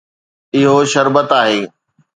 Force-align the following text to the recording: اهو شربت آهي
اهو 0.57 0.77
شربت 0.91 1.29
آهي 1.41 1.61